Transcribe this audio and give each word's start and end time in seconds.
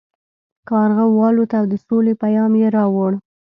کارغه 0.69 1.05
والوت 1.17 1.51
او 1.59 1.65
د 1.71 1.73
سولې 1.85 2.13
پیام 2.21 2.51
یې 2.61 2.67
راوړ. 2.77 3.11